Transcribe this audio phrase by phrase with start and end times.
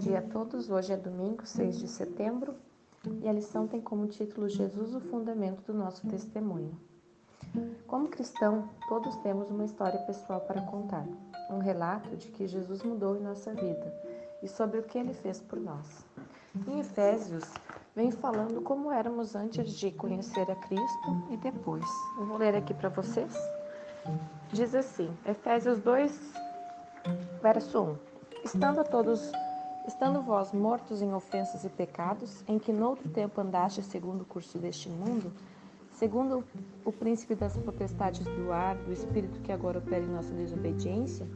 [0.00, 0.70] dia a todos.
[0.70, 2.54] Hoje é domingo, 6 de setembro,
[3.20, 6.74] e a lição tem como título Jesus, o fundamento do nosso testemunho.
[7.86, 11.06] Como cristão, todos temos uma história pessoal para contar,
[11.50, 13.94] um relato de que Jesus mudou em nossa vida
[14.42, 16.06] e sobre o que ele fez por nós.
[16.66, 17.44] Em Efésios,
[17.94, 21.84] vem falando como éramos antes de conhecer a Cristo e depois.
[22.18, 23.34] Eu vou ler aqui para vocês.
[24.50, 26.18] Diz assim, Efésios 2,
[27.42, 27.96] verso 1.
[28.44, 29.30] Estando todos
[29.86, 34.58] Estando vós mortos em ofensas e pecados, em que noutro tempo andaste segundo o curso
[34.58, 35.32] deste mundo,
[35.92, 36.44] segundo
[36.84, 41.26] o príncipe das potestades do ar, do espírito que agora opera em nossa desobediência,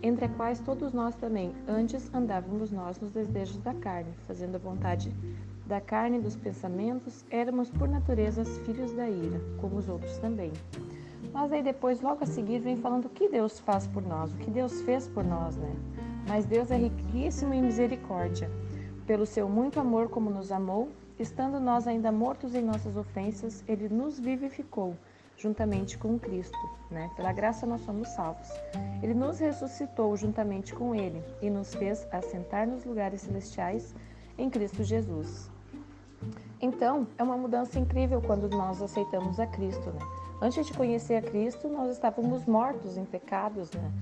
[0.00, 4.58] entre a quais todos nós também antes andávamos nós nos desejos da carne, fazendo a
[4.58, 5.12] vontade
[5.66, 10.52] da carne e dos pensamentos, éramos por natureza filhos da ira, como os outros também.
[11.32, 14.36] Mas aí depois, logo a seguir, vem falando o que Deus faz por nós, o
[14.36, 15.76] que Deus fez por nós, né?
[16.28, 18.50] Mas Deus é riquíssimo em misericórdia.
[19.06, 23.88] Pelo seu muito amor, como nos amou, estando nós ainda mortos em nossas ofensas, ele
[23.88, 24.94] nos vivificou
[25.38, 26.58] juntamente com Cristo,
[26.90, 27.10] né?
[27.16, 28.48] Pela graça nós somos salvos.
[29.02, 33.94] Ele nos ressuscitou juntamente com ele e nos fez assentar nos lugares celestiais
[34.36, 35.50] em Cristo Jesus.
[36.60, 40.00] Então, é uma mudança incrível quando nós aceitamos a Cristo, né?
[40.42, 43.92] Antes de conhecer a Cristo, nós estávamos mortos em pecados, né?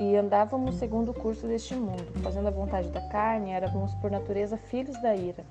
[0.00, 4.56] E andávamos segundo o curso deste mundo, fazendo a vontade da carne, éramos por natureza
[4.56, 5.44] filhos da ira.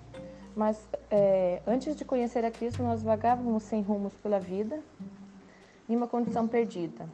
[0.55, 4.79] Mas é, antes de conhecer a Cristo, nós vagávamos sem rumos pela vida,
[5.87, 7.07] em uma condição perdida.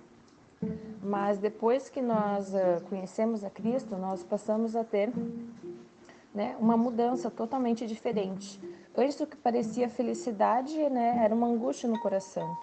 [1.02, 5.12] Mas depois que nós uh, conhecemos a Cristo, nós passamos a ter
[6.34, 8.60] né, uma mudança totalmente diferente.
[8.96, 12.58] Antes do que parecia felicidade, né, era uma angústia no coração.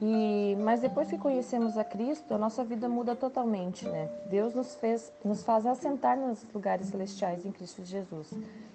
[0.00, 4.10] E, mas depois que conhecemos a Cristo, a nossa vida muda totalmente, né?
[4.28, 8.34] Deus nos fez, nos faz assentar nos lugares celestiais em Cristo Jesus.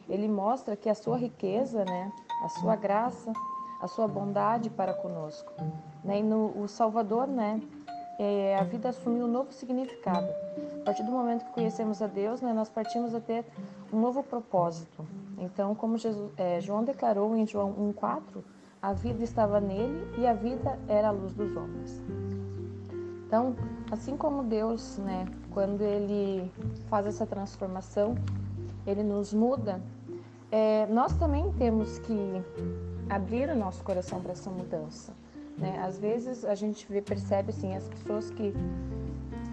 [0.09, 2.11] Ele mostra que a sua riqueza, né,
[2.43, 3.31] a sua graça,
[3.79, 5.53] a sua bondade para conosco,
[6.03, 6.19] né?
[6.19, 7.61] E no o Salvador, né,
[8.17, 10.27] é, a vida assumiu um novo significado.
[10.81, 13.45] A partir do momento que conhecemos a Deus, né, nós partimos a ter
[13.93, 15.05] um novo propósito.
[15.37, 18.43] Então, como Jesus, é, João declarou em João 1:4
[18.81, 22.01] a vida estava nele e a vida era a luz dos homens.
[23.27, 23.55] Então,
[23.91, 26.51] assim como Deus, né, quando Ele
[26.89, 28.15] faz essa transformação,
[28.85, 29.79] Ele nos muda,
[30.51, 32.41] é, nós também temos que
[33.09, 35.13] abrir o nosso coração para essa mudança.
[35.57, 35.79] Né?
[35.85, 38.51] Às vezes a gente vê, percebe assim, as pessoas que,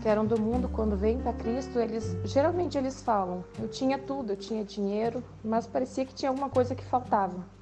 [0.00, 4.33] que eram do mundo, quando vêm para Cristo, eles geralmente eles falam: eu tinha tudo,
[4.33, 7.57] eu tinha dinheiro, mas parecia que tinha alguma coisa que faltava.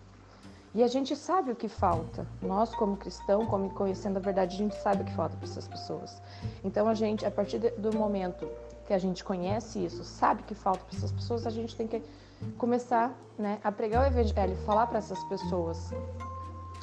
[0.76, 2.26] E a gente sabe o que falta.
[2.42, 5.66] Nós, como cristão, como conhecendo a verdade, a gente sabe o que falta para essas
[5.66, 6.20] pessoas.
[6.62, 8.46] Então, a gente, a partir do momento
[8.86, 12.02] que a gente conhece isso, sabe que falta para essas pessoas, a gente tem que
[12.58, 15.94] começar né, a pregar o evangelho, falar para essas pessoas.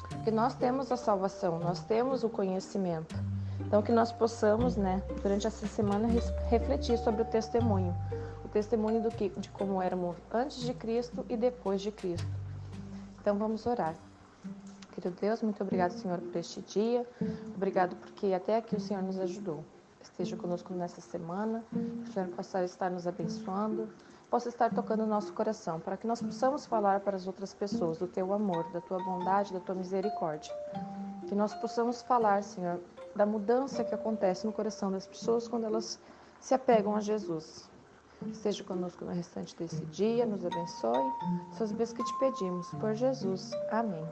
[0.08, 3.14] Porque nós temos a salvação, nós temos o conhecimento.
[3.60, 6.08] Então, que nós possamos, né, durante essa semana,
[6.48, 7.94] refletir sobre o testemunho.
[8.44, 12.43] O testemunho do que, de como éramos antes de Cristo e depois de Cristo
[13.24, 13.94] então vamos orar.
[14.92, 17.08] Querido Deus, muito obrigado, Senhor, por este dia.
[17.56, 19.64] Obrigado porque até aqui o Senhor nos ajudou.
[19.98, 21.64] Esteja conosco nessa semana.
[21.72, 23.88] Que o Senhor possa estar nos abençoando,
[24.28, 27.96] possa estar tocando o nosso coração, para que nós possamos falar para as outras pessoas
[27.96, 30.54] do teu amor, da tua bondade, da tua misericórdia.
[31.26, 32.78] Que nós possamos falar, Senhor,
[33.16, 35.98] da mudança que acontece no coração das pessoas quando elas
[36.38, 37.70] se apegam a Jesus.
[38.32, 41.12] Esteja conosco no restante desse dia, nos abençoe.
[41.52, 43.50] Essas vezes que te pedimos, por Jesus.
[43.70, 44.04] Amém.